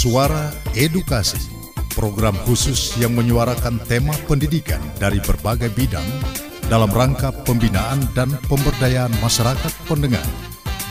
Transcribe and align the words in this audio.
Suara 0.00 0.48
Edukasi, 0.72 1.36
program 1.92 2.32
khusus 2.48 2.96
yang 2.96 3.12
menyuarakan 3.12 3.76
tema 3.84 4.16
pendidikan 4.24 4.80
dari 4.96 5.20
berbagai 5.20 5.68
bidang 5.76 6.08
dalam 6.72 6.88
rangka 6.88 7.28
pembinaan 7.44 8.00
dan 8.16 8.32
pemberdayaan 8.48 9.12
masyarakat 9.20 9.68
pendengar. 9.84 10.24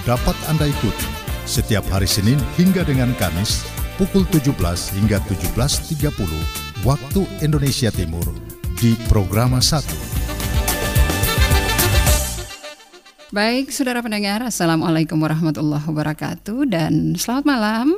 Dapat 0.05 0.37
Anda 0.45 0.69
ikuti 0.69 1.09
setiap 1.49 1.89
hari 1.89 2.05
Senin 2.05 2.37
hingga 2.53 2.85
dengan 2.85 3.17
Kamis 3.17 3.65
pukul 3.97 4.29
17 4.29 4.53
hingga 5.01 5.17
17.30 5.25 6.85
waktu 6.85 7.21
Indonesia 7.41 7.89
Timur 7.89 8.29
di 8.77 8.93
Programa 9.09 9.57
1. 9.57 9.89
Baik, 13.33 13.73
saudara 13.73 14.05
pendengar, 14.05 14.45
Assalamualaikum 14.45 15.17
warahmatullahi 15.17 15.81
wabarakatuh 15.81 16.69
dan 16.69 17.17
selamat 17.17 17.45
malam. 17.49 17.97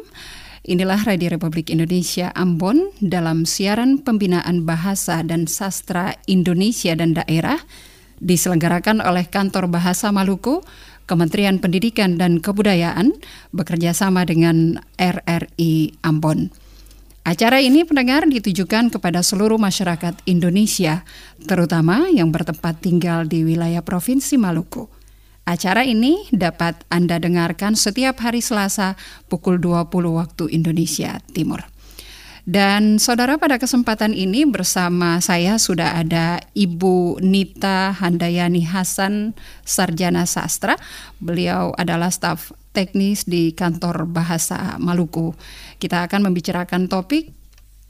Inilah 0.62 1.10
Radio 1.10 1.34
Republik 1.34 1.74
Indonesia 1.74 2.30
Ambon 2.38 2.94
dalam 3.02 3.50
siaran 3.50 3.98
pembinaan 3.98 4.62
bahasa 4.62 5.26
dan 5.26 5.50
sastra 5.50 6.14
Indonesia 6.30 6.94
dan 6.94 7.18
daerah 7.18 7.58
diselenggarakan 8.22 9.02
oleh 9.02 9.26
Kantor 9.26 9.74
Bahasa 9.74 10.14
Maluku, 10.14 10.62
Kementerian 11.10 11.58
Pendidikan 11.58 12.22
dan 12.22 12.38
Kebudayaan 12.38 13.10
bekerja 13.50 13.98
sama 13.98 14.22
dengan 14.22 14.78
RRI 15.02 15.98
Ambon. 16.06 16.54
Acara 17.26 17.58
ini 17.58 17.82
pendengar 17.82 18.30
ditujukan 18.30 18.94
kepada 18.94 19.26
seluruh 19.26 19.58
masyarakat 19.58 20.14
Indonesia, 20.30 21.02
terutama 21.42 22.06
yang 22.14 22.30
bertempat 22.30 22.86
tinggal 22.86 23.26
di 23.26 23.42
wilayah 23.42 23.82
Provinsi 23.82 24.38
Maluku. 24.38 25.01
Acara 25.42 25.82
ini 25.82 26.30
dapat 26.30 26.86
Anda 26.94 27.18
dengarkan 27.18 27.74
setiap 27.74 28.22
hari 28.22 28.46
Selasa 28.46 28.94
pukul 29.26 29.58
20 29.58 29.90
waktu 30.14 30.44
Indonesia 30.54 31.18
Timur. 31.34 31.66
Dan 32.42 32.98
saudara 32.98 33.38
pada 33.38 33.62
kesempatan 33.62 34.18
ini 34.18 34.50
bersama 34.50 35.22
saya 35.22 35.62
sudah 35.62 35.98
ada 36.02 36.42
Ibu 36.58 37.22
Nita 37.22 37.94
Handayani 37.94 38.66
Hasan, 38.66 39.38
Sarjana 39.62 40.26
Sastra. 40.26 40.74
Beliau 41.22 41.70
adalah 41.78 42.10
staf 42.10 42.50
teknis 42.74 43.30
di 43.30 43.54
kantor 43.54 44.10
bahasa 44.10 44.78
Maluku. 44.82 45.38
Kita 45.78 46.06
akan 46.10 46.34
membicarakan 46.34 46.90
topik 46.90 47.41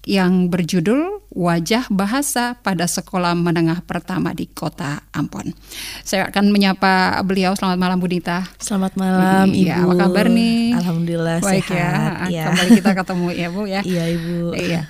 yang 0.06 0.50
berjudul 0.50 1.22
Wajah 1.32 1.88
Bahasa 1.94 2.58
pada 2.60 2.90
Sekolah 2.90 3.38
Menengah 3.38 3.86
Pertama 3.86 4.34
di 4.34 4.50
Kota 4.50 5.06
Ambon. 5.14 5.54
Saya 6.02 6.28
akan 6.28 6.50
menyapa 6.50 7.22
beliau. 7.22 7.54
Selamat 7.54 7.78
malam 7.80 7.98
Bu 8.02 8.10
Dita. 8.10 8.50
Selamat 8.58 8.98
malam 8.98 9.54
iya, 9.54 9.80
Ibu. 9.80 9.94
Apa 9.94 9.94
kabar 10.10 10.26
nih? 10.28 10.76
Alhamdulillah 10.76 11.38
Baik 11.40 11.70
sehat. 11.70 11.78
ya. 11.78 11.94
ya. 12.34 12.46
Kembali 12.50 12.70
kita 12.82 12.92
ketemu 12.98 13.28
ya 13.32 13.48
Bu 13.48 13.62
ya. 13.70 13.82
Iya 13.92 14.04
Ibu. 14.18 14.38
Iya. 14.58 14.82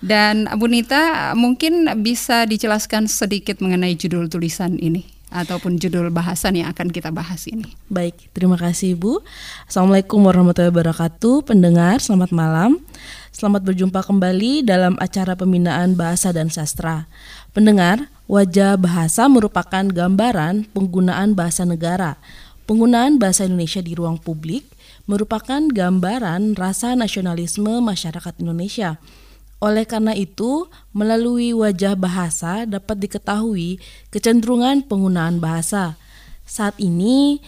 Dan 0.00 0.48
Bu 0.56 0.66
Nita 0.70 1.34
mungkin 1.36 1.84
bisa 2.00 2.48
dijelaskan 2.48 3.10
sedikit 3.10 3.60
mengenai 3.60 3.92
judul 3.98 4.32
tulisan 4.32 4.80
ini 4.80 5.04
ataupun 5.30 5.78
judul 5.78 6.10
bahasan 6.10 6.58
yang 6.58 6.68
akan 6.74 6.90
kita 6.90 7.14
bahas 7.14 7.46
ini. 7.46 7.70
Baik, 7.86 8.34
terima 8.34 8.58
kasih 8.58 8.98
Ibu. 8.98 9.22
Assalamualaikum 9.70 10.18
warahmatullahi 10.26 10.74
wabarakatuh. 10.74 11.46
Pendengar, 11.46 12.02
selamat 12.02 12.34
malam. 12.34 12.82
Selamat 13.30 13.62
berjumpa 13.62 14.02
kembali 14.02 14.66
dalam 14.66 14.98
acara 14.98 15.38
pembinaan 15.38 15.94
bahasa 15.94 16.34
dan 16.34 16.50
sastra. 16.50 17.06
Pendengar, 17.54 18.10
wajah 18.26 18.74
bahasa 18.74 19.30
merupakan 19.30 19.86
gambaran 19.86 20.66
penggunaan 20.74 21.38
bahasa 21.38 21.62
negara. 21.62 22.18
Penggunaan 22.66 23.22
bahasa 23.22 23.46
Indonesia 23.46 23.78
di 23.78 23.94
ruang 23.94 24.18
publik 24.18 24.66
merupakan 25.06 25.62
gambaran 25.62 26.58
rasa 26.58 26.98
nasionalisme 26.98 27.78
masyarakat 27.78 28.34
Indonesia. 28.42 28.98
Oleh 29.62 29.86
karena 29.86 30.10
itu, 30.18 30.66
melalui 30.90 31.54
wajah 31.54 31.94
bahasa 31.94 32.66
dapat 32.66 32.98
diketahui 32.98 33.78
kecenderungan 34.10 34.82
penggunaan 34.90 35.38
bahasa. 35.38 35.94
Saat 36.50 36.82
ini, 36.82 37.38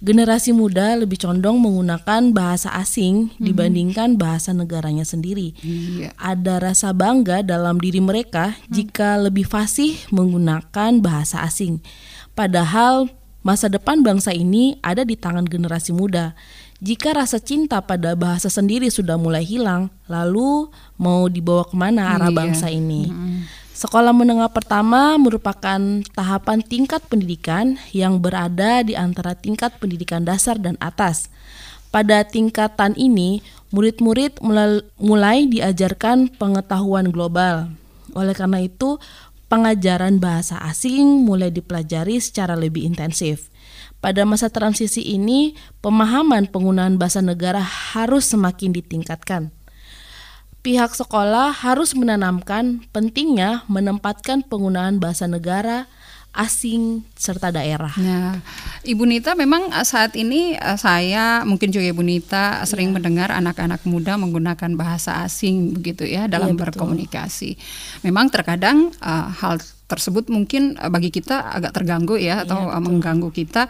generasi 0.00 0.56
muda 0.56 0.96
lebih 0.96 1.20
condong 1.20 1.60
menggunakan 1.60 2.32
bahasa 2.32 2.72
asing 2.72 3.30
hmm. 3.36 3.44
dibandingkan 3.44 4.16
bahasa 4.16 4.56
negaranya 4.56 5.04
sendiri. 5.04 5.52
Iya. 5.60 6.16
Ada 6.16 6.60
rasa 6.72 6.96
bangga 6.96 7.44
dalam 7.44 7.76
diri 7.76 8.00
mereka 8.00 8.56
hmm. 8.56 8.72
jika 8.72 9.20
lebih 9.20 9.44
fasih 9.44 10.00
menggunakan 10.08 11.04
bahasa 11.04 11.44
asing. 11.44 11.84
Padahal 12.32 13.12
masa 13.44 13.68
depan 13.68 14.00
bangsa 14.00 14.32
ini 14.32 14.80
ada 14.80 15.04
di 15.04 15.14
tangan 15.20 15.44
generasi 15.44 15.92
muda. 15.92 16.32
Jika 16.80 17.12
rasa 17.12 17.36
cinta 17.36 17.84
pada 17.84 18.16
bahasa 18.16 18.48
sendiri 18.48 18.88
sudah 18.88 19.20
mulai 19.20 19.44
hilang, 19.44 19.92
lalu 20.08 20.72
mau 20.96 21.28
dibawa 21.28 21.68
ke 21.68 21.76
mana 21.76 22.16
arah 22.16 22.32
Iya. 22.32 22.38
bangsa 22.40 22.66
ini? 22.72 23.04
Mm. 23.12 23.59
Sekolah 23.80 24.12
menengah 24.12 24.52
pertama 24.52 25.16
merupakan 25.16 25.80
tahapan 26.12 26.60
tingkat 26.60 27.00
pendidikan 27.08 27.80
yang 27.96 28.20
berada 28.20 28.84
di 28.84 28.92
antara 28.92 29.32
tingkat 29.32 29.72
pendidikan 29.80 30.20
dasar 30.20 30.60
dan 30.60 30.76
atas. 30.84 31.32
Pada 31.88 32.20
tingkatan 32.28 32.92
ini, 33.00 33.40
murid-murid 33.72 34.44
mulai, 35.00 35.48
diajarkan 35.48 36.28
pengetahuan 36.36 37.08
global. 37.08 37.72
Oleh 38.12 38.36
karena 38.36 38.60
itu, 38.60 39.00
pengajaran 39.48 40.20
bahasa 40.20 40.60
asing 40.60 41.24
mulai 41.24 41.48
dipelajari 41.48 42.20
secara 42.20 42.60
lebih 42.60 42.84
intensif. 42.84 43.48
Pada 44.04 44.28
masa 44.28 44.52
transisi 44.52 45.08
ini, 45.08 45.56
pemahaman 45.80 46.52
penggunaan 46.52 47.00
bahasa 47.00 47.24
negara 47.24 47.64
harus 47.64 48.28
semakin 48.28 48.76
ditingkatkan 48.76 49.56
pihak 50.60 50.92
sekolah 50.92 51.56
harus 51.56 51.96
menanamkan 51.96 52.84
pentingnya 52.92 53.64
menempatkan 53.66 54.44
penggunaan 54.44 55.00
bahasa 55.00 55.24
negara 55.24 55.88
asing 56.30 57.02
serta 57.18 57.50
daerah. 57.50 57.90
Nah, 57.98 58.38
Ibu 58.86 59.02
Nita 59.02 59.34
memang 59.34 59.66
uh, 59.74 59.82
saat 59.82 60.14
ini 60.14 60.54
uh, 60.54 60.78
saya 60.78 61.42
mungkin 61.42 61.74
juga 61.74 61.90
Ibu 61.90 62.06
Nita 62.06 62.62
sering 62.70 62.94
mendengar 62.94 63.34
anak-anak 63.34 63.82
muda 63.82 64.14
menggunakan 64.14 64.78
bahasa 64.78 65.26
asing 65.26 65.74
begitu 65.74 66.06
ya 66.06 66.30
dalam 66.30 66.54
Iya, 66.54 66.56
betul. 66.56 66.64
berkomunikasi. 66.70 67.50
Memang 68.06 68.30
terkadang 68.30 68.94
uh, 69.02 69.26
hal 69.42 69.58
tersebut 69.90 70.30
mungkin 70.30 70.78
bagi 70.78 71.10
kita 71.10 71.50
agak 71.50 71.74
terganggu 71.74 72.14
ya 72.14 72.46
atau 72.46 72.70
uh, 72.70 72.78
mengganggu 72.78 73.34
kita. 73.34 73.66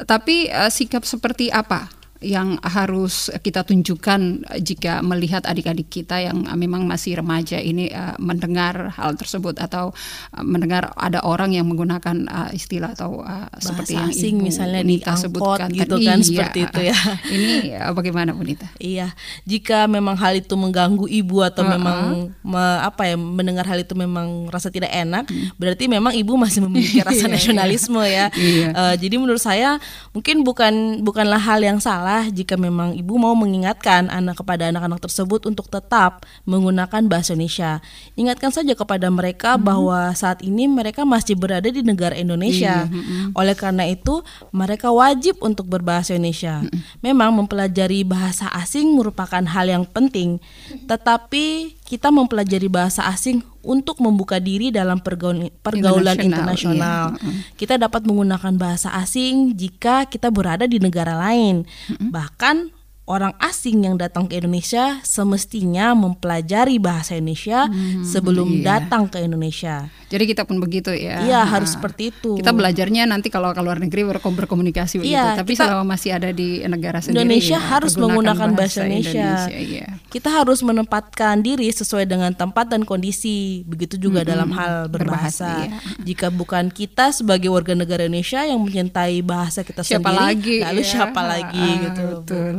Tapi 0.00 0.48
uh, 0.48 0.72
sikap 0.72 1.04
seperti 1.04 1.52
apa 1.52 2.03
yang 2.24 2.56
harus 2.64 3.28
kita 3.38 3.62
tunjukkan 3.62 4.20
uh, 4.48 4.58
jika 4.58 4.98
melihat 5.00 5.44
adik-adik 5.44 5.92
kita 5.92 6.18
yang 6.18 6.48
uh, 6.48 6.56
memang 6.56 6.88
masih 6.88 7.20
remaja 7.20 7.60
ini 7.60 7.92
uh, 7.92 8.16
mendengar 8.16 8.88
hal 8.96 9.12
tersebut 9.14 9.60
atau 9.60 9.92
uh, 10.32 10.40
mendengar 10.40 10.90
ada 10.96 11.20
orang 11.20 11.52
yang 11.52 11.68
menggunakan 11.68 12.24
uh, 12.26 12.50
istilah 12.50 12.96
atau 12.96 13.20
uh, 13.20 13.44
seperti 13.58 13.92
yang 13.94 14.08
asing 14.08 14.36
Ibu 14.36 14.46
misalnya 14.46 14.80
di 14.80 14.88
Nita 14.96 15.12
sebutkan 15.14 15.68
gitu 15.68 15.94
tadi. 15.94 16.06
kan, 16.06 16.18
Iya, 16.18 16.24
seperti 16.24 16.58
itu 16.64 16.80
ya. 16.80 16.96
Ini 17.26 17.52
uh, 17.78 17.92
bagaimana 17.92 18.30
Bu 18.32 18.42
Nita? 18.42 18.68
Iya, 18.78 19.12
jika 19.44 19.84
memang 19.84 20.16
hal 20.16 20.38
itu 20.38 20.54
mengganggu 20.54 21.04
ibu 21.04 21.42
atau 21.42 21.60
Uh-uh. 21.60 21.72
memang 21.74 21.98
me- 22.40 22.80
apa 22.80 23.02
ya 23.04 23.16
mendengar 23.16 23.66
hal 23.66 23.78
itu 23.78 23.92
memang 23.92 24.46
rasa 24.48 24.70
tidak 24.70 24.88
enak, 24.88 25.26
berarti 25.54 25.84
memang 25.86 26.14
ibu 26.14 26.32
masih 26.34 26.64
memiliki 26.64 27.02
rasa 27.06 27.12
Iya, 27.14 27.26
iya. 27.26 27.34
nasionalisme 27.34 28.02
ya. 28.02 28.26
Iya. 28.30 28.68
Eh, 28.70 28.94
jadi 29.02 29.14
menurut 29.18 29.42
saya 29.42 29.76
mungkin 30.14 30.46
bukan 30.46 30.74
bukanlah 31.02 31.36
hal 31.36 31.58
yang 31.58 31.82
salah 31.82 32.13
jika 32.30 32.54
memang 32.54 32.94
ibu 32.94 33.16
mau 33.18 33.32
mengingatkan 33.34 34.06
anak 34.12 34.44
kepada 34.44 34.70
anak-anak 34.70 35.00
tersebut 35.02 35.48
untuk 35.48 35.66
tetap 35.66 36.22
menggunakan 36.44 37.08
bahasa 37.10 37.34
Indonesia. 37.34 37.82
Ingatkan 38.14 38.52
saja 38.52 38.76
kepada 38.76 39.10
mereka 39.10 39.56
bahwa 39.58 40.12
saat 40.12 40.44
ini 40.44 40.70
mereka 40.70 41.02
masih 41.02 41.34
berada 41.34 41.66
di 41.66 41.82
negara 41.82 42.14
Indonesia. 42.14 42.86
Oleh 43.34 43.56
karena 43.56 43.88
itu, 43.88 44.20
mereka 44.54 44.92
wajib 44.92 45.40
untuk 45.40 45.66
berbahasa 45.66 46.14
Indonesia. 46.14 46.62
Memang 47.00 47.34
mempelajari 47.34 48.04
bahasa 48.04 48.46
asing 48.54 48.94
merupakan 48.94 49.42
hal 49.42 49.66
yang 49.66 49.84
penting, 49.88 50.38
tetapi 50.86 51.74
kita 51.88 52.12
mempelajari 52.12 52.68
bahasa 52.68 53.06
asing 53.08 53.53
untuk 53.64 53.98
membuka 54.04 54.38
diri 54.38 54.68
dalam 54.70 55.00
pergaul- 55.00 55.50
pergaulan 55.64 56.20
Internasional, 56.20 57.16
internasional. 57.16 57.56
Kita 57.56 57.80
dapat 57.80 58.04
menggunakan 58.04 58.54
bahasa 58.60 58.92
asing 58.94 59.56
jika 59.56 60.06
kita 60.06 60.28
berada 60.28 60.68
di 60.68 60.78
negara 60.78 61.16
lain. 61.16 61.64
Bahkan 61.98 62.70
orang 63.04 63.36
asing 63.36 63.84
yang 63.84 64.00
datang 64.00 64.24
ke 64.24 64.40
Indonesia 64.40 65.00
semestinya 65.04 65.92
mempelajari 65.92 66.80
bahasa 66.80 67.16
Indonesia 67.16 67.68
sebelum 68.04 68.60
iya. 68.60 68.80
datang 68.80 69.08
ke 69.12 69.20
Indonesia. 69.20 69.92
Jadi 70.14 70.24
kita 70.24 70.42
pun 70.44 70.56
begitu 70.56 70.90
ya. 70.90 71.18
Iya, 71.20 71.42
Nah, 71.42 71.50
harus 71.50 71.74
seperti 71.74 72.08
itu. 72.08 72.38
Kita 72.38 72.50
belajarnya 72.50 73.02
nanti 73.04 73.26
kalau 73.26 73.50
ke 73.50 73.58
luar 73.58 73.76
negeri 73.76 74.06
berkom- 74.06 74.36
berkomunikasi 74.36 74.98
begitu. 74.98 75.10
Iya, 75.12 75.34
Tapi 75.34 75.52
kita- 75.52 75.66
selama 75.66 75.84
masih 75.90 76.10
ada 76.12 76.30
di 76.30 76.62
negara 76.64 77.02
sendiri 77.02 77.18
Indonesia 77.20 77.58
ya, 77.58 77.66
harus 77.68 77.92
menggunakan 77.94 78.48
bahasa 78.52 78.84
Indonesia. 78.84 79.50
iya. 79.50 79.86
Kita 80.06 80.30
harus 80.30 80.62
menempatkan 80.62 81.40
diri 81.40 81.66
sesuai 81.66 82.06
dengan 82.06 82.30
tempat 82.30 82.68
dan 82.68 82.84
kondisi. 82.84 83.34
Begitu 83.64 83.98
juga 83.98 84.22
dalam 84.22 84.52
hal 84.52 84.86
Berbahasa, 84.86 85.50
berbahasa. 85.50 85.50
iya. 85.66 85.78
Jika 86.04 86.30
bukan 86.30 86.68
kita 86.68 87.10
sebagai 87.10 87.48
warga 87.48 87.74
negara 87.74 88.04
Indonesia 88.04 88.40
yang 88.40 88.60
mencintai 88.60 89.18
bahasa 89.20 89.60
kita 89.60 89.82
Siapa 89.82 90.06
sendiri, 90.06 90.22
lagi? 90.22 90.56
lalu 90.62 90.80
ya? 90.80 90.86
siapa 90.86 91.20
lagi 91.20 91.58
Ah, 91.66 91.80
gitu. 91.82 92.06
Betul. 92.20 92.52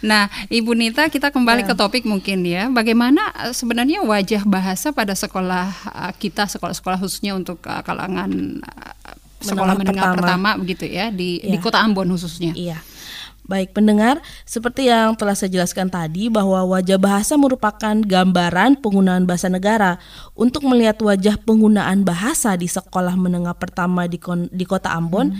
Nah, 0.00 0.22
Ibu 0.48 0.72
Nita, 0.72 1.06
kita 1.06 1.30
kembali 1.30 1.62
Ya. 1.62 1.66
ke 1.66 1.74
topik 1.74 2.04
mungkin 2.04 2.42
ya. 2.42 2.68
Bagaimana 2.68 3.22
eh, 3.40 3.52
sebenarnya 3.52 4.02
wajah 4.02 4.42
bahasa 4.44 4.90
pada 4.90 5.14
sekolah 5.14 5.66
eh, 5.88 6.12
kita, 6.18 6.44
sekolah-sekolah 6.46 6.97
khususnya 6.98 7.32
untuk 7.32 7.62
eh, 7.64 7.82
kalangan 7.86 8.30
eh, 8.60 9.16
sekolah 9.38 9.78
Menengah 9.78 9.94
menengah 9.94 10.06
pertama. 10.18 10.18
pertama. 10.18 10.50
begitu 10.58 10.84
ya 10.84 11.14
di 11.14 11.38
di 11.40 11.56
Ya. 11.56 11.62
Kota 11.62 11.78
Ambon 11.78 12.10
khususnya. 12.10 12.52
Iya. 12.52 12.82
Baik 13.48 13.72
pendengar, 13.72 14.20
seperti 14.44 14.92
yang 14.92 15.16
telah 15.16 15.32
saya 15.32 15.48
jelaskan 15.48 15.88
tadi 15.88 16.28
bahwa 16.28 16.68
wajah 16.68 17.00
bahasa 17.00 17.32
merupakan 17.40 17.96
gambaran 17.96 18.76
penggunaan 18.76 19.24
bahasa 19.24 19.48
negara. 19.48 19.96
Untuk 20.36 20.68
melihat 20.68 21.00
wajah 21.00 21.40
penggunaan 21.40 22.04
bahasa 22.04 22.52
di 22.60 22.68
sekolah 22.68 23.16
menengah 23.16 23.56
pertama 23.56 24.04
di, 24.04 24.20
kon- 24.20 24.52
di 24.52 24.68
Kota 24.68 24.92
Ambon, 24.92 25.32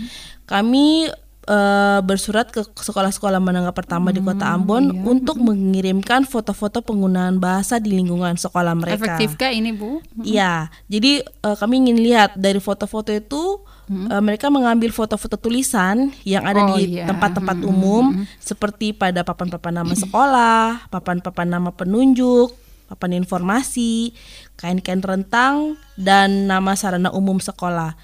kami 0.49 1.05
eh, 1.49 1.99
bersurat 2.05 2.45
ke 2.53 2.61
sekolah-sekolah 2.61 3.41
menengah 3.41 3.73
pertama 3.73 4.13
di 4.13 4.21
Kota 4.21 4.53
Ambon 4.53 4.93
untuk 5.01 5.41
mengirimkan 5.41 6.29
foto-foto 6.29 6.85
penggunaan 6.85 7.41
bahasa 7.41 7.81
di 7.81 7.97
lingkungan 7.97 8.37
sekolah 8.37 8.77
mereka. 8.77 9.17
Efektifkah 9.17 9.49
ini, 9.49 9.73
Bu? 9.73 10.05
Iya, 10.21 10.69
jadi 10.85 11.25
eh, 11.25 11.55
kami 11.57 11.89
ingin 11.89 11.97
lihat 11.97 12.37
dari 12.37 12.61
foto-foto 12.61 13.09
itu 13.09 13.65
eh, 13.89 14.21
mereka 14.21 14.53
mengambil 14.53 14.93
foto-foto 14.93 15.41
tulisan 15.41 16.13
yang 16.21 16.45
ada 16.45 16.61
Hmm. 16.61 16.67
Oh, 16.69 16.77
di 16.77 16.99
iya. 16.99 17.07
tempat-tempat 17.07 17.57
umum 17.63 18.27
seperti 18.37 18.91
pada 18.91 19.23
papan-papan 19.23 19.81
nama 19.81 19.95
sekolah, 19.95 20.91
papan-papan 20.91 21.47
nama 21.47 21.71
penunjuk, 21.71 22.51
papan 22.91 23.15
informasi, 23.15 24.11
kain-kain 24.59 24.99
rentang 24.99 25.79
dan 25.95 26.51
nama 26.51 26.75
sarana 26.75 27.15
umum 27.15 27.39
sekolah. 27.39 27.95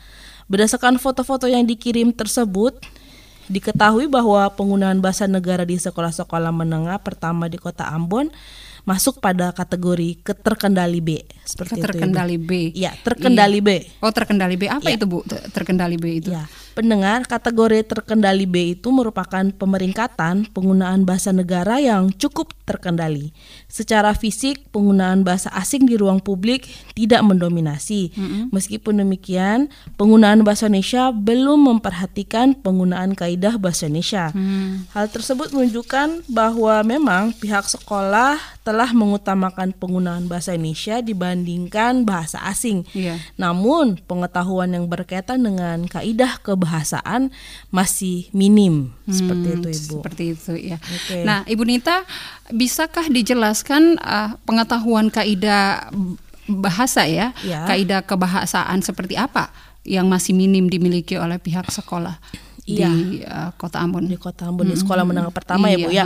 Berdasarkan 0.47 1.01
foto-foto 1.01 1.49
yang 1.51 1.67
dikirim 1.67 2.13
tersebut, 2.15 2.79
diketahui 3.47 4.07
bahwa 4.07 4.47
penggunaan 4.51 4.99
bahasa 4.99 5.25
negara 5.25 5.63
di 5.63 5.75
sekolah-sekolah 5.75 6.49
menengah 6.49 6.97
pertama 6.99 7.45
di 7.45 7.55
Kota 7.55 7.87
Ambon 7.87 8.29
masuk 8.85 9.17
pada 9.17 9.49
kategori 9.49 10.21
keterkendali 10.21 11.01
B 11.01 11.09
seperti 11.41 11.81
itu. 11.81 11.81
Ibu. 11.81 11.89
Terkendali 11.89 12.37
B. 12.37 12.51
Iya, 12.71 12.91
terkendali 13.01 13.59
B. 13.59 13.69
Oh, 13.97 14.13
terkendali 14.13 14.55
B. 14.55 14.69
Apa 14.69 14.93
Iya. 14.93 14.97
itu, 15.01 15.05
Bu? 15.09 15.25
Ter- 15.25 15.41
Terkendali 15.49 15.97
B 15.97 16.21
itu? 16.21 16.29
Ya, 16.29 16.45
pendengar 16.77 17.25
kategori 17.25 17.81
terkendali 17.81 18.45
B 18.45 18.77
itu 18.77 18.93
merupakan 18.93 19.41
pemeringkatan 19.41 20.53
penggunaan 20.53 21.01
bahasa 21.01 21.33
negara 21.33 21.81
yang 21.81 22.13
cukup 22.13 22.53
terkendali. 22.69 23.33
Secara 23.65 24.13
fisik, 24.13 24.69
penggunaan 24.69 25.25
bahasa 25.25 25.49
asing 25.57 25.89
di 25.89 25.97
ruang 25.97 26.21
publik 26.21 26.69
tidak 26.93 27.25
mendominasi. 27.25 28.13
Meskipun 28.53 29.01
demikian, 29.01 29.65
penggunaan 29.97 30.45
bahasa 30.45 30.69
Indonesia 30.69 31.09
belum 31.09 31.73
memperhatikan 31.73 32.53
penggunaan 32.53 33.17
kaidah 33.17 33.34
bahasa 33.35 33.85
Indonesia. 33.85 34.31
Hmm. 34.31 34.87
Hal 34.95 35.11
tersebut 35.11 35.51
menunjukkan 35.51 36.23
bahwa 36.31 36.75
memang 36.87 37.35
pihak 37.35 37.67
sekolah 37.67 38.39
telah 38.63 38.89
mengutamakan 38.95 39.75
penggunaan 39.77 40.25
bahasa 40.25 40.57
Indonesia 40.57 41.03
dibandingkan 41.03 42.07
bahasa 42.07 42.41
asing. 42.47 42.87
Iya. 42.95 43.21
Namun, 43.37 44.01
pengetahuan 44.09 44.73
yang 44.73 44.89
berkaitan 44.89 45.45
dengan 45.45 45.85
kaidah 45.85 46.41
kebahasaan 46.41 47.29
masih 47.69 48.31
minim. 48.33 48.95
Seperti 49.05 49.47
itu, 49.53 49.67
Ibu. 49.69 49.75
Hmm, 49.75 49.95
Seperti 50.01 50.23
itu 50.33 50.51
ya. 50.57 50.77
Oke. 50.81 51.21
Nah, 51.21 51.45
Ibu 51.45 51.63
Nita, 51.67 52.07
bisakah 52.49 53.05
dijelaskan 53.11 54.01
uh, 54.01 54.39
pengetahuan 54.49 55.13
kaidah 55.13 55.93
bahasa 56.49 57.05
ya, 57.09 57.33
Ya. 57.45 57.65
kaidah 57.69 58.05
kebahasaan 58.05 58.81
seperti 58.81 59.17
apa 59.17 59.49
yang 59.85 60.09
masih 60.09 60.33
minim 60.33 60.65
dimiliki 60.65 61.13
oleh 61.13 61.37
pihak 61.37 61.69
sekolah 61.69 62.17
Iya. 62.65 62.89
di 62.89 63.21
uh, 63.21 63.49
Kota 63.55 63.81
Ambon? 63.81 64.09
Di 64.09 64.17
Kota 64.17 64.49
Ambon, 64.49 64.69
di 64.69 64.77
sekolah 64.77 65.05
menengah 65.05 65.31
pertama 65.31 65.69
ya, 65.69 65.77
Bu 65.77 65.89
Iya, 65.93 66.05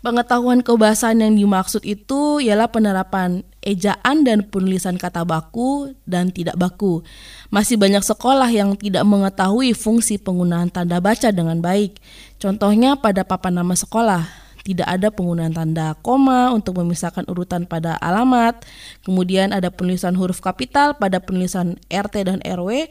Pengetahuan 0.00 0.64
kebahasaan 0.64 1.20
yang 1.20 1.36
dimaksud 1.36 1.84
itu 1.84 2.40
ialah 2.40 2.72
penerapan 2.72 3.44
ejaan 3.60 4.24
dan 4.24 4.48
penulisan 4.48 4.96
kata 4.96 5.28
baku 5.28 5.92
dan 6.08 6.32
tidak 6.32 6.56
baku. 6.56 7.04
Masih 7.52 7.76
banyak 7.76 8.00
sekolah 8.00 8.48
yang 8.48 8.80
tidak 8.80 9.04
mengetahui 9.04 9.76
fungsi 9.76 10.16
penggunaan 10.16 10.72
tanda 10.72 11.04
baca 11.04 11.28
dengan 11.28 11.60
baik. 11.60 12.00
Contohnya 12.40 12.96
pada 12.96 13.28
papan 13.28 13.60
nama 13.60 13.76
sekolah, 13.76 14.24
tidak 14.64 14.88
ada 14.88 15.12
penggunaan 15.12 15.52
tanda 15.52 15.92
koma 16.00 16.48
untuk 16.56 16.80
memisahkan 16.80 17.28
urutan 17.28 17.68
pada 17.68 18.00
alamat. 18.00 18.64
Kemudian 19.04 19.52
ada 19.52 19.68
penulisan 19.68 20.16
huruf 20.16 20.40
kapital 20.40 20.96
pada 20.96 21.20
penulisan 21.20 21.76
RT 21.92 22.24
dan 22.24 22.38
RW 22.40 22.88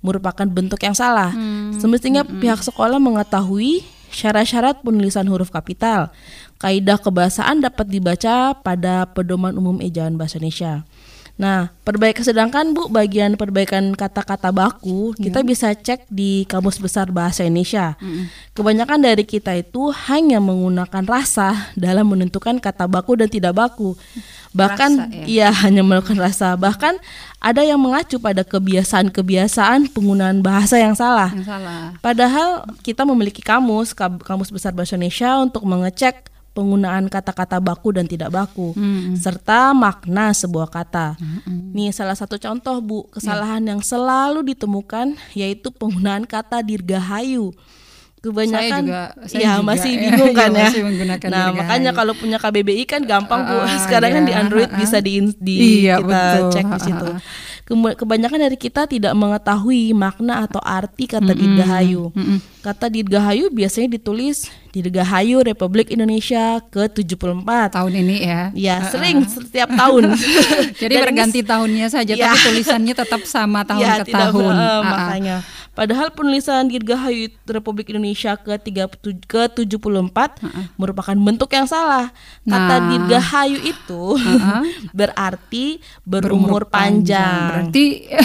merupakan 0.00 0.44
bentuk 0.48 0.80
yang 0.82 0.96
salah. 0.96 1.32
Semestinya 1.76 2.24
pihak 2.24 2.60
sekolah 2.64 3.00
mengetahui 3.00 3.84
syarat-syarat 4.10 4.82
penulisan 4.82 5.24
huruf 5.30 5.54
kapital. 5.54 6.10
Kaidah 6.60 6.98
kebahasaan 7.00 7.62
dapat 7.64 7.88
dibaca 7.88 8.52
pada 8.58 9.08
pedoman 9.08 9.56
umum 9.56 9.78
ejaan 9.80 10.18
bahasa 10.18 10.36
Indonesia. 10.36 10.84
Nah, 11.40 11.72
perbaikan 11.88 12.20
sedangkan 12.20 12.76
Bu 12.76 12.92
bagian 12.92 13.32
perbaikan 13.40 13.96
kata-kata 13.96 14.52
baku 14.52 15.16
kita 15.16 15.40
bisa 15.40 15.72
cek 15.72 16.04
di 16.12 16.44
Kamus 16.44 16.76
Besar 16.76 17.08
Bahasa 17.08 17.48
Indonesia. 17.48 17.96
Kebanyakan 18.52 19.00
dari 19.00 19.24
kita 19.24 19.56
itu 19.56 19.88
hanya 20.12 20.36
menggunakan 20.36 21.00
rasa 21.08 21.72
dalam 21.72 22.12
menentukan 22.12 22.60
kata 22.60 22.84
baku 22.84 23.16
dan 23.16 23.32
tidak 23.32 23.56
baku. 23.56 23.96
Bahkan 24.50 24.90
Rasa, 24.98 25.14
ya? 25.14 25.24
Iya, 25.24 25.48
hanya 25.64 25.80
melakukan 25.80 26.18
rasa. 26.18 26.58
Bahkan 26.58 26.98
ada 27.40 27.62
yang 27.64 27.80
mengacu 27.80 28.18
pada 28.20 28.44
kebiasaan-kebiasaan 28.44 29.94
penggunaan 29.94 30.42
bahasa 30.44 30.76
yang 30.76 30.92
salah. 30.92 31.32
Yang 31.32 31.48
salah. 31.56 31.96
Padahal 32.02 32.68
kita 32.84 33.06
memiliki 33.06 33.40
kamus, 33.40 33.94
Kamus 33.96 34.50
Besar 34.50 34.74
Bahasa 34.74 34.98
Indonesia 34.98 35.38
untuk 35.40 35.62
mengecek 35.64 36.29
penggunaan 36.50 37.06
kata-kata 37.06 37.56
baku 37.58 37.92
dan 37.92 38.04
tidak 38.04 38.30
baku 38.30 38.74
serta 39.14 39.70
makna 39.72 40.30
sebuah 40.30 40.66
kata. 40.66 41.14
Nih 41.70 41.90
salah 41.90 42.14
satu 42.14 42.36
contoh 42.36 42.78
Bu, 42.78 43.06
kesalahan 43.08 43.62
yang 43.62 43.80
selalu 43.80 44.42
ditemukan 44.44 45.14
yaitu 45.32 45.70
penggunaan 45.70 46.24
kata 46.24 46.60
dirgahayu. 46.60 47.54
Kebanyakan 48.20 48.84
juga- 48.84 49.12
saya 49.24 49.40
ya 49.40 49.52
juga, 49.56 49.64
masih 49.64 49.92
ya. 49.96 50.00
bingung 50.02 50.32
kan 50.36 50.50
Iya, 50.50 50.58
ya. 50.58 50.64
masih 50.68 50.82
menggunakan 50.84 51.24
nah, 51.24 51.36
dirgahayu. 51.40 51.56
makanya 51.56 51.90
kalau 51.94 52.12
punya 52.12 52.36
KBBI 52.36 52.84
kan 52.84 53.00
gampang 53.02 53.40
Bu. 53.42 53.56
Ah, 53.56 53.80
Sekarang 53.88 54.10
kan 54.12 54.22
iya, 54.22 54.28
di 54.28 54.34
Android 54.36 54.68
ah, 54.68 54.76
bisa 54.76 55.00
di, 55.00 55.12
di 55.40 55.56
Iya, 55.80 55.96
kita 55.96 56.20
betul. 56.36 56.50
cek 56.52 56.66
di 56.66 56.68
Ah, 56.70 56.80
situ. 56.84 57.06
ah, 57.06 57.16
ah. 57.16 57.20
Kebanyakan 57.70 58.50
dari 58.50 58.58
kita 58.58 58.90
tidak 58.90 59.14
mengetahui 59.14 59.94
makna 59.94 60.42
atau 60.42 60.58
arti 60.58 61.06
kata 61.06 61.30
dirgahayu. 61.30 62.10
Kata 62.66 62.90
dirgahayu 62.90 63.46
biasanya 63.54 63.94
ditulis 63.94 64.50
Dirgahayu 64.70 65.42
Republik 65.42 65.90
Indonesia 65.90 66.62
ke-74. 66.70 67.74
Tahun 67.74 67.90
ini 67.90 68.22
ya. 68.22 68.54
Ya, 68.54 68.76
sering 68.86 69.26
setiap 69.26 69.66
tahun. 69.74 70.14
Jadi 70.82 70.94
berganti 70.94 71.42
tahunnya 71.42 71.90
saja, 71.90 72.14
Ya. 72.14 72.30
tapi 72.30 72.38
tulisannya 72.54 72.94
tetap 72.94 73.26
sama 73.26 73.66
tahun 73.66 73.82
ya, 73.82 73.94
ke 74.06 74.14
tidak 74.14 74.30
tahun. 74.30 74.54
Ah, 74.54 74.62
ah. 74.62 74.80
makanya. 74.86 75.36
Padahal 75.80 76.12
penulisan 76.12 76.68
Dirgahayu 76.68 77.32
Republik 77.48 77.88
Indonesia 77.88 78.36
ke-37 78.36 79.24
ke-74 79.24 80.18
merupakan 80.76 81.16
bentuk 81.16 81.48
yang 81.56 81.64
salah. 81.64 82.12
Kata 82.44 82.68
Nah. 82.70 82.92
Dirgahayu 82.92 83.58
itu 83.64 84.20
berarti 84.98 85.80
berumur, 86.04 86.68
panjang. 86.68 87.72
Berarti 87.72 87.84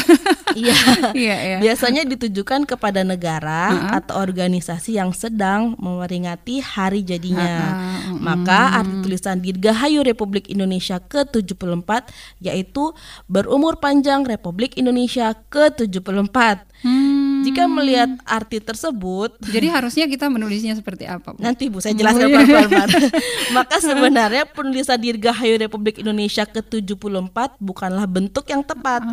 Iya. 0.60 0.78
Iya, 1.12 1.36
iya. 1.36 1.58
Biasanya 1.60 2.08
ditujukan 2.08 2.64
kepada 2.64 3.04
negara 3.04 3.92
atau 3.92 4.20
organisasi 4.20 4.96
yang 5.00 5.12
sedang 5.12 5.76
memperingati 5.80 6.64
hari 6.64 7.04
jadinya. 7.04 7.76
Maka 8.20 8.84
arti 8.84 8.96
tulisan 9.04 9.44
Dirgahayu 9.44 10.04
Republik 10.04 10.48
Indonesia 10.48 11.00
ke-74 11.04 12.12
yaitu 12.40 12.96
berumur 13.28 13.80
panjang 13.84 14.24
Republik 14.24 14.80
Indonesia 14.80 15.36
ke-74. 15.52 16.68
Hmm. 16.84 17.25
Jika 17.46 17.70
melihat 17.70 18.10
arti 18.26 18.58
tersebut, 18.58 19.38
Jadi 19.46 19.68
harusnya 19.70 20.06
kita 20.10 20.26
menulisnya 20.28 20.74
seperti 20.74 21.06
apa? 21.06 21.38
Bu? 21.38 21.40
Nanti 21.40 21.70
Bu 21.70 21.78
saya 21.78 21.94
jelaskan 21.94 22.34
pelan-pelan. 22.34 22.90
Maka 23.58 23.78
sebenarnya 23.86 24.44
penulisan 24.50 24.98
Dirgahayu 24.98 25.62
Republik 25.62 26.02
Indonesia 26.02 26.44
ke-74 26.50 27.62
bukanlah 27.62 28.10
bentuk 28.10 28.50
yang 28.50 28.66
tepat. 28.66 29.06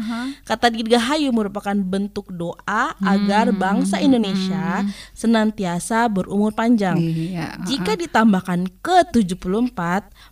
Kata 0.49 0.73
Dirgahayu 0.73 1.29
merupakan 1.31 1.77
bentuk 1.77 2.33
doa 2.33 2.97
agar 3.05 3.53
bangsa 3.53 4.01
Indonesia 4.01 4.87
senantiasa 5.13 6.09
berumur 6.09 6.57
panjang. 6.57 6.97
Iya. 6.97 7.61
Jika 7.69 7.95
ditambahkan 7.99 8.73
ke-74, 8.81 9.79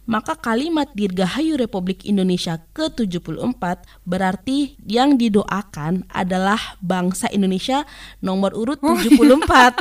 maka 0.09 0.33
kalimat 0.39 0.89
Dirgahayu 0.97 1.61
Republik 1.61 2.03
Indonesia 2.09 2.59
ke-74 2.73 3.85
berarti 4.07 4.81
yang 4.87 5.21
didoakan 5.21 6.09
adalah 6.11 6.79
bangsa 6.81 7.29
Indonesia 7.31 7.85
nomor 8.21 8.53
urut 8.53 8.79
74. 8.79 9.79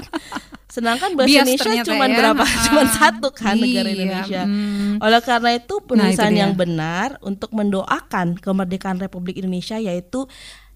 Sedangkan 0.69 1.17
bahasa 1.17 1.29
Bias 1.33 1.49
Indonesia 1.49 1.81
cuma 1.81 2.05
ya. 2.05 2.13
berapa? 2.13 2.43
Ah, 2.45 2.61
Cuma 2.69 2.81
satu 2.85 3.27
kan 3.33 3.57
negara 3.57 3.89
iya, 3.89 3.95
Indonesia. 3.97 4.41
hmm. 4.45 5.01
Oleh 5.01 5.21
karena 5.25 5.49
itu 5.57 5.75
penulisan 5.81 6.29
dia. 6.29 6.45
yang 6.45 6.53
benar 6.53 7.17
untuk 7.25 7.49
mendoakan 7.57 8.37
kemerdekaan 8.37 9.01
Republik 9.01 9.41
Indonesia 9.41 9.81
yaitu 9.81 10.29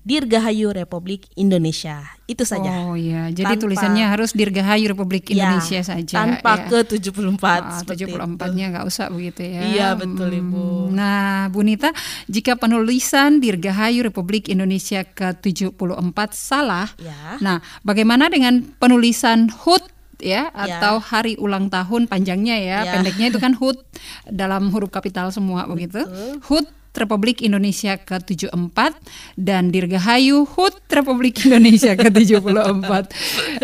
Dirgahayu 0.03 0.75
Republik 0.75 1.31
Indonesia. 1.39 2.03
Itu 2.27 2.43
saja. 2.43 2.83
Oh 2.83 3.00
iya, 3.00 3.31
jadi 3.31 3.55
tanpa, 3.55 3.63
tulisannya 3.63 4.05
harus 4.12 4.36
Dirgahayu 4.36 4.91
Republik 4.91 5.31
ya, 5.31 5.48
Indonesia 5.48 5.79
ya, 5.79 5.83
saja. 5.83 6.15
Tanpa 6.19 6.67
ya. 6.67 6.83
ke 6.83 7.00
74 7.00 7.39
ah, 7.39 7.79
74-nya 7.88 8.65
nggak 8.75 8.86
usah 8.88 9.07
begitu 9.07 9.48
ya. 9.48 9.63
Iya, 9.63 9.88
betul 9.95 10.27
Ibu. 10.27 10.91
Nah, 10.91 11.48
Bu 11.48 11.63
Nita, 11.63 11.95
jika 12.27 12.60
penulisan 12.60 13.39
Dirgahayu 13.39 14.03
Republik 14.03 14.51
Indonesia 14.51 15.07
ke-74 15.07 16.19
salah, 16.36 16.91
ya. 17.00 17.39
nah 17.39 17.63
bagaimana 17.88 18.27
dengan 18.27 18.60
penulisan 18.75 19.48
HUT 19.48 19.88
ya, 20.19 20.51
ya 20.51 20.51
atau 20.51 21.00
hari 21.00 21.39
ulang 21.39 21.72
tahun 21.72 22.12
panjangnya 22.12 22.60
ya, 22.60 22.77
ya. 22.83 22.91
pendeknya 22.91 23.31
itu 23.31 23.39
kan 23.39 23.55
HUT 23.55 23.79
dalam 24.27 24.67
huruf 24.67 24.91
kapital 24.91 25.31
semua 25.31 25.63
begitu. 25.63 26.03
HUT 26.43 26.82
Republik 26.93 27.41
Indonesia 27.41 27.97
ke-74 27.97 28.93
dan 29.33 29.73
Dirgahayu 29.73 30.45
HUT 30.45 30.77
Republik 30.93 31.41
Indonesia 31.45 31.97
ke-74. 32.00 33.03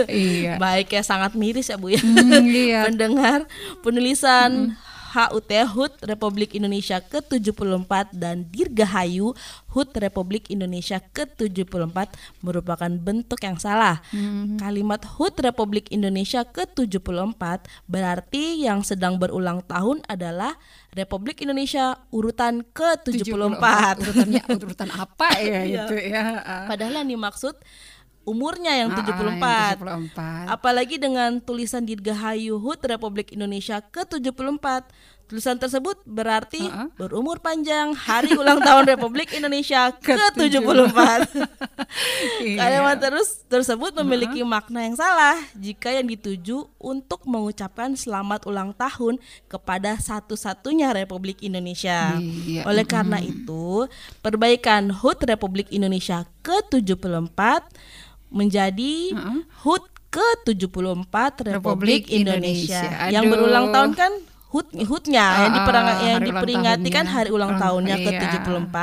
iya. 0.10 0.58
Baik 0.58 0.98
ya 0.98 1.02
sangat 1.06 1.38
miris 1.38 1.70
ya 1.70 1.78
Bu 1.78 1.94
ya. 1.94 2.02
Hmm, 2.02 2.50
iya. 2.50 2.82
Mendengar 2.90 3.46
penulisan 3.86 4.74
hmm. 4.74 4.89
HUT 5.10 5.50
HUT 5.50 5.94
Republik 6.06 6.54
Indonesia 6.54 7.02
ke-74 7.02 8.14
dan 8.14 8.46
Dirgahayu 8.54 9.34
HUT 9.74 9.90
Republik 9.98 10.50
Indonesia 10.54 11.02
ke-74 11.02 12.14
merupakan 12.46 12.92
bentuk 12.94 13.42
yang 13.42 13.58
salah. 13.58 14.02
Hmm. 14.14 14.62
Kalimat 14.62 15.02
HUT 15.18 15.34
Republik 15.42 15.90
Indonesia 15.90 16.46
ke-74 16.46 17.66
berarti 17.90 18.62
yang 18.62 18.86
sedang 18.86 19.18
berulang 19.18 19.66
tahun 19.66 20.06
adalah 20.06 20.58
Republik 20.94 21.42
Indonesia 21.46 22.02
urutan 22.10 22.66
ke-74. 22.74 23.66
Urutannya 24.02 24.44
urutan 24.46 24.90
apa 24.94 25.30
ya 25.38 25.62
iya. 25.70 25.86
itu 25.86 25.96
ya. 25.98 26.26
Padahal 26.66 27.06
yang 27.06 27.10
dimaksud 27.18 27.58
umurnya 28.30 28.78
yang 28.78 28.94
74. 28.94 29.42
Ah, 29.42 29.74
yang 29.74 30.06
74. 30.06 30.54
Apalagi 30.54 30.96
dengan 31.02 31.42
tulisan 31.42 31.82
Dirgahayu 31.82 32.62
HUT 32.62 32.86
Republik 32.86 33.34
Indonesia 33.34 33.82
ke-74. 33.82 34.86
Tulisan 35.30 35.62
tersebut 35.62 36.02
berarti 36.10 36.58
uh 36.66 36.90
-uh. 36.90 36.98
berumur 36.98 37.38
panjang 37.38 37.94
hari 37.94 38.34
ulang 38.34 38.58
tahun 38.66 38.82
Republik 38.98 39.30
Indonesia 39.38 39.94
ke-74. 39.94 40.98
iya. 42.50 42.58
Kalimat 42.58 42.98
terus 42.98 43.46
tersebut 43.46 43.94
memiliki 44.02 44.42
uh 44.42 44.50
-huh. 44.50 44.58
makna 44.58 44.90
yang 44.90 44.98
salah 44.98 45.38
jika 45.54 45.94
yang 45.94 46.10
dituju 46.10 46.66
untuk 46.82 47.30
mengucapkan 47.30 47.94
selamat 47.94 48.50
ulang 48.50 48.74
tahun 48.74 49.22
kepada 49.46 50.02
satu-satunya 50.02 50.98
Republik 50.98 51.46
Indonesia. 51.46 52.18
Iya. 52.18 52.66
Oleh 52.66 52.90
karena 52.90 53.22
itu, 53.22 53.86
perbaikan 54.26 54.90
HUT 54.90 55.30
Republik 55.30 55.70
Indonesia 55.70 56.26
ke-74 56.42 57.38
menjadi 58.30 59.14
uh 59.14 59.20
-huh. 59.20 59.42
HUT 59.66 59.84
ke-74 60.10 61.54
Republik, 61.54 61.54
Republik 61.54 62.02
Indonesia. 62.10 62.82
Indonesia. 62.82 63.14
Yang 63.14 63.24
berulang 63.30 63.66
tahun 63.70 63.92
kan 63.94 64.12
HUT 64.50 64.68
HUT-nya 64.74 65.26
uh, 65.30 65.40
yang, 65.46 65.54
diperang, 65.54 65.88
yang 66.02 66.22
diperingati 66.26 66.90
kan 66.90 67.06
hari 67.06 67.30
ulang 67.30 67.62
tahunnya 67.62 68.02
uh, 68.02 68.04
ke-74 68.10 68.78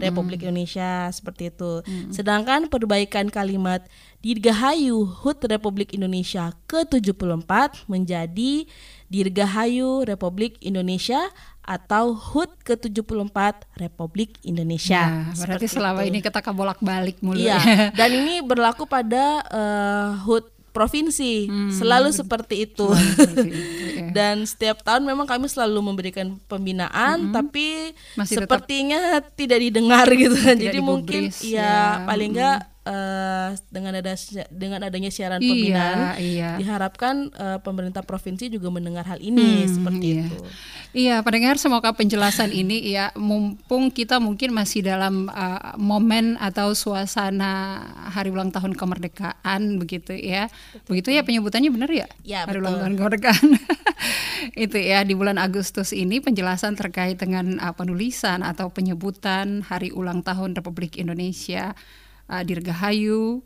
Republik 0.00 0.44
Indonesia 0.44 1.08
seperti 1.12 1.52
itu. 1.52 1.84
Hmm. 1.84 2.12
Sedangkan 2.12 2.68
perbaikan 2.68 3.28
kalimat 3.28 3.84
Dirgahayu 4.20 5.04
HUT 5.04 5.40
Republik 5.48 5.96
Indonesia 5.96 6.52
ke-74 6.68 7.84
menjadi 7.88 8.68
Dirgahayu 9.12 10.08
Republik 10.08 10.56
Indonesia 10.64 11.20
atau 11.62 12.12
HUT 12.18 12.50
ke-74 12.66 13.70
Republik 13.78 14.36
Indonesia. 14.42 15.30
Nah, 15.30 15.34
berarti 15.34 15.66
selama 15.70 16.02
itu. 16.02 16.10
ini 16.10 16.18
kita 16.18 16.42
bolak-balik 16.50 17.22
mulu. 17.22 17.38
Iya, 17.38 17.58
ya. 17.58 17.74
dan 17.98 18.10
ini 18.10 18.42
berlaku 18.42 18.84
pada 18.84 19.46
uh, 19.46 20.10
HUT 20.26 20.50
provinsi, 20.72 21.46
hmm. 21.46 21.70
selalu 21.70 22.10
seperti 22.10 22.66
itu. 22.66 22.88
Iya. 23.92 24.08
dan 24.08 24.36
setiap 24.48 24.80
tahun 24.80 25.04
memang 25.04 25.28
kami 25.28 25.44
selalu 25.52 25.84
memberikan 25.84 26.40
pembinaan, 26.48 27.28
hmm. 27.28 27.32
tapi 27.36 27.92
Masih 28.16 28.40
sepertinya 28.40 29.20
tidak 29.36 29.60
didengar 29.60 30.08
gitu. 30.08 30.32
Tidak 30.32 30.72
Jadi 30.72 30.78
mungkin 30.80 31.28
ya, 31.44 31.60
ya 31.60 31.76
paling 32.08 32.32
enggak 32.32 32.58
hmm 32.64 32.71
uh, 32.86 33.50
dengan 33.70 33.92
ada 33.98 34.12
dengan 34.50 34.80
adanya 34.82 35.10
siaran 35.10 35.38
iya, 35.38 35.48
pembinaan 35.48 35.98
iya. 36.18 36.50
diharapkan 36.58 37.30
uh, 37.34 37.58
pemerintah 37.62 38.02
provinsi 38.02 38.50
juga 38.50 38.68
mendengar 38.70 39.06
hal 39.06 39.22
ini 39.22 39.66
hmm, 39.66 39.70
seperti 39.70 40.06
iya. 40.06 40.24
itu. 40.26 40.38
Iya, 40.92 41.16
pendengar 41.24 41.56
semoga 41.56 41.94
penjelasan 41.96 42.52
ini 42.52 42.92
ya 42.92 43.14
mumpung 43.16 43.88
kita 43.88 44.20
mungkin 44.20 44.52
masih 44.52 44.84
dalam 44.84 45.32
uh, 45.32 45.72
momen 45.80 46.36
atau 46.36 46.76
suasana 46.76 47.80
hari 48.12 48.28
ulang 48.28 48.52
tahun 48.52 48.76
kemerdekaan 48.76 49.80
begitu 49.80 50.12
ya. 50.12 50.52
Betul. 50.76 50.88
Begitu 50.92 51.08
ya 51.16 51.22
penyebutannya 51.24 51.70
benar 51.72 51.90
ya? 51.90 52.06
Ya, 52.26 52.44
hari 52.44 52.60
betul. 52.60 52.68
ulang 52.68 52.76
tahun 52.82 52.94
kemerdekaan. 53.00 53.46
itu 54.66 54.76
ya 54.76 55.06
di 55.06 55.14
bulan 55.14 55.38
Agustus 55.38 55.94
ini 55.94 56.18
penjelasan 56.18 56.74
terkait 56.74 57.16
dengan 57.16 57.56
uh, 57.62 57.72
penulisan 57.72 58.42
atau 58.42 58.68
penyebutan 58.68 59.62
hari 59.64 59.94
ulang 59.94 60.20
tahun 60.20 60.58
Republik 60.58 60.98
Indonesia 60.98 61.72
uh, 62.32 62.40
Dirgahayu 62.40 63.44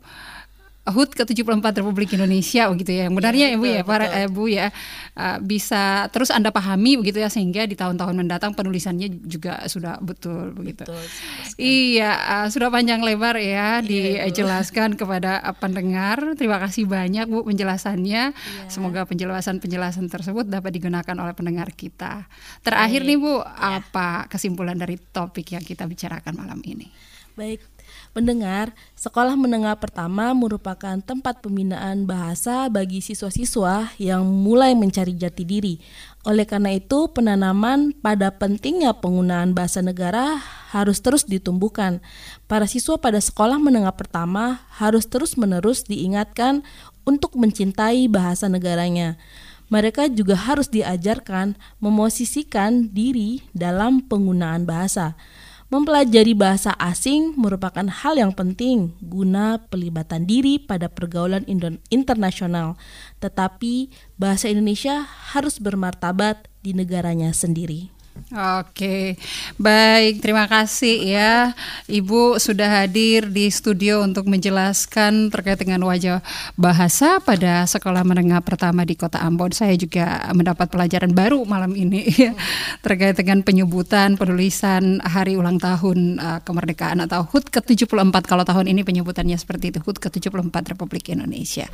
HUT 0.87 1.11
ke-74 1.19 1.83
Republik 1.83 2.15
Indonesia 2.15 2.71
begitu 2.71 2.95
ya. 2.95 3.11
Yang 3.11 3.15
benarnya 3.19 3.45
ya, 3.51 3.57
Bu 3.59 3.65
ya, 3.67 3.81
para 3.83 4.05
eh, 4.07 4.29
Bu 4.31 4.47
ya 4.47 4.71
uh, 5.19 5.37
bisa 5.43 6.07
terus 6.15 6.31
Anda 6.31 6.55
pahami 6.55 6.95
begitu 7.03 7.19
ya 7.19 7.27
sehingga 7.27 7.67
di 7.67 7.75
tahun-tahun 7.75 8.15
mendatang 8.15 8.55
penulisannya 8.55 9.27
juga 9.27 9.67
sudah 9.67 9.99
betul 9.99 10.55
begitu. 10.55 10.87
Betul, 10.87 11.03
iya, 11.59 12.11
uh, 12.15 12.47
sudah 12.47 12.71
panjang 12.71 13.03
lebar 13.03 13.35
ya 13.35 13.83
iya, 13.83 14.23
dijelaskan 14.31 14.95
kepada 14.95 15.43
uh, 15.43 15.55
pendengar. 15.55 16.23
Terima 16.39 16.57
kasih 16.63 16.87
banyak 16.87 17.27
Bu 17.27 17.43
penjelasannya. 17.43 18.31
Iya. 18.31 18.71
Semoga 18.71 19.03
penjelasan-penjelasan 19.03 20.07
tersebut 20.07 20.47
dapat 20.47 20.71
digunakan 20.71 21.15
oleh 21.19 21.35
pendengar 21.35 21.75
kita. 21.75 22.31
Terakhir 22.63 23.03
Baik. 23.03 23.09
nih 23.11 23.17
Bu, 23.19 23.43
ya. 23.43 23.83
apa 23.83 24.31
kesimpulan 24.31 24.79
dari 24.79 24.95
topik 24.95 25.51
yang 25.51 25.63
kita 25.67 25.83
bicarakan 25.83 26.31
malam 26.39 26.63
ini? 26.63 27.16
Baik, 27.37 27.61
Mendengar, 28.17 28.73
sekolah 28.97 29.37
menengah 29.37 29.77
pertama 29.77 30.33
merupakan 30.33 30.97
tempat 30.97 31.37
pembinaan 31.45 32.09
bahasa 32.09 32.65
bagi 32.65 32.97
siswa-siswa 32.97 33.93
yang 34.01 34.25
mulai 34.25 34.73
mencari 34.73 35.13
jati 35.13 35.45
diri. 35.45 35.77
Oleh 36.25 36.49
karena 36.49 36.73
itu, 36.73 37.05
penanaman 37.13 37.93
pada 37.93 38.33
pentingnya 38.33 38.97
penggunaan 38.97 39.53
bahasa 39.53 39.85
negara 39.85 40.41
harus 40.73 40.97
terus 40.97 41.29
ditumbuhkan. 41.29 42.01
Para 42.49 42.65
siswa 42.65 42.97
pada 42.97 43.21
sekolah 43.21 43.61
menengah 43.61 43.93
pertama 43.93 44.65
harus 44.73 45.05
terus-menerus 45.05 45.85
diingatkan 45.85 46.65
untuk 47.05 47.37
mencintai 47.37 48.09
bahasa 48.09 48.49
negaranya 48.49 49.13
mereka 49.67 50.07
juga 50.07 50.39
harus 50.39 50.71
diajarkan 50.71 51.59
memosisikan 51.83 52.87
diri 52.95 53.43
dalam 53.51 53.99
penggunaan 53.99 54.63
bahasa. 54.63 55.19
Mempelajari 55.67 56.31
bahasa 56.31 56.71
asing 56.79 57.35
merupakan 57.35 57.83
hal 57.91 58.15
yang 58.15 58.31
penting 58.31 58.95
guna 59.03 59.59
pelibatan 59.67 60.23
diri 60.23 60.63
pada 60.63 60.87
pergaulan 60.87 61.43
internasional, 61.91 62.79
tetapi 63.19 63.91
bahasa 64.15 64.47
Indonesia 64.47 65.03
harus 65.03 65.59
bermartabat 65.59 66.47
di 66.63 66.71
negaranya 66.71 67.35
sendiri. 67.35 67.91
Oke, 68.27 69.15
baik. 69.55 70.19
Terima 70.19 70.49
kasih 70.49 70.99
ya, 70.99 71.33
Ibu 71.85 72.41
sudah 72.41 72.83
hadir 72.83 73.29
di 73.29 73.47
studio 73.53 74.01
untuk 74.01 74.27
menjelaskan 74.27 75.29
terkait 75.29 75.61
dengan 75.61 75.85
wajah 75.85 76.25
bahasa 76.57 77.21
pada 77.21 77.63
sekolah 77.69 78.01
menengah 78.01 78.41
pertama 78.41 78.83
di 78.83 78.97
Kota 78.97 79.21
Ambon. 79.21 79.53
Saya 79.53 79.77
juga 79.77 80.27
mendapat 80.33 80.67
pelajaran 80.67 81.13
baru 81.13 81.45
malam 81.45 81.77
ini 81.77 82.09
ya, 82.27 82.33
terkait 82.81 83.15
dengan 83.15 83.45
penyebutan 83.45 84.17
penulisan 84.17 84.99
hari 85.05 85.37
ulang 85.37 85.61
tahun 85.61 86.17
uh, 86.17 86.39
kemerdekaan 86.41 87.05
atau 87.05 87.21
HUT 87.21 87.53
ke-74 87.53 88.15
kalau 88.25 88.43
tahun 88.43 88.65
ini 88.71 88.81
penyebutannya 88.81 89.37
seperti 89.37 89.71
itu 89.71 89.79
HUT 89.85 90.01
ke-74 90.01 90.75
Republik 90.75 91.13
Indonesia. 91.13 91.69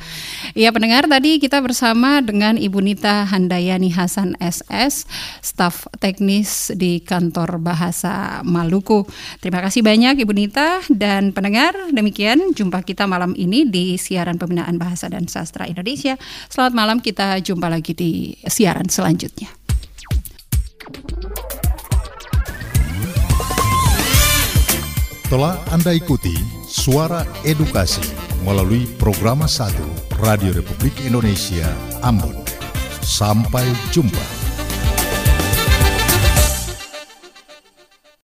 Iya 0.52 0.70
pendengar 0.70 1.08
tadi 1.08 1.40
kita 1.40 1.58
bersama 1.64 2.20
dengan 2.20 2.60
Ibu 2.60 2.78
Nita 2.78 3.26
Handayani 3.26 3.90
Hasan 3.90 4.36
SS, 4.38 5.08
staf 5.40 5.88
teknis 5.98 6.33
teknis 6.34 6.74
di 6.74 6.98
kantor 6.98 7.62
bahasa 7.62 8.42
Maluku. 8.42 9.06
Terima 9.38 9.62
kasih 9.62 9.86
banyak 9.86 10.18
Ibu 10.26 10.34
Nita 10.34 10.82
dan 10.90 11.30
pendengar. 11.30 11.78
Demikian 11.94 12.50
jumpa 12.50 12.82
kita 12.82 13.06
malam 13.06 13.38
ini 13.38 13.70
di 13.70 13.94
siaran 13.94 14.34
pembinaan 14.34 14.74
bahasa 14.74 15.06
dan 15.06 15.30
sastra 15.30 15.70
Indonesia. 15.70 16.18
Selamat 16.50 16.74
malam, 16.74 16.98
kita 16.98 17.38
jumpa 17.38 17.70
lagi 17.70 17.94
di 17.94 18.34
siaran 18.50 18.90
selanjutnya. 18.90 19.46
Telah 25.30 25.54
Anda 25.70 25.94
ikuti 25.94 26.34
Suara 26.66 27.22
Edukasi 27.46 28.02
melalui 28.42 28.90
program 28.98 29.46
1 29.46 30.18
Radio 30.18 30.50
Republik 30.50 30.98
Indonesia 31.06 31.70
Ambon. 32.02 32.34
Sampai 33.02 33.64
jumpa. 33.94 34.43